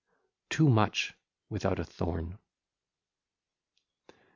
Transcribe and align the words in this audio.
too 0.49 0.67
much 0.67 1.13
without 1.47 1.77
a 1.77 1.83
thorn. 1.85 2.39